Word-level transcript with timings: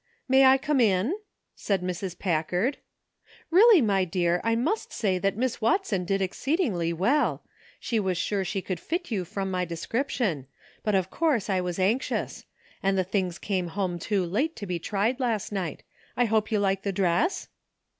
"May 0.27 0.45
I 0.45 0.57
come 0.57 0.81
in?" 0.81 1.13
said 1.55 1.83
Mrs. 1.83 2.17
Packard. 2.17 2.79
*' 3.15 3.51
Really, 3.51 3.81
my 3.83 4.03
dear, 4.03 4.41
I 4.43 4.55
must 4.55 4.91
say 4.91 5.19
that 5.19 5.37
Miss 5.37 5.61
Wat 5.61 5.85
son 5.85 6.05
did 6.05 6.23
exceedingly 6.23 6.91
well; 6.91 7.43
she 7.79 7.99
was 7.99 8.17
sure 8.17 8.43
she 8.43 8.63
could 8.63 8.79
fit 8.79 9.11
you 9.11 9.23
from 9.23 9.51
my 9.51 9.63
description; 9.63 10.47
but 10.83 10.95
of 10.95 11.11
course 11.11 11.51
I 11.51 11.61
was 11.61 11.77
anxious; 11.77 12.45
and 12.81 12.97
the 12.97 13.03
things 13.03 13.37
came 13.37 13.67
home 13.77 13.99
too 13.99 14.25
late 14.25 14.55
to 14.55 14.65
be 14.65 14.79
tried 14.79 15.19
last 15.19 15.51
night. 15.51 15.83
I 16.17 16.25
hope 16.25 16.51
you 16.51 16.57
like 16.57 16.81
the 16.81 16.91
dress 16.91 17.49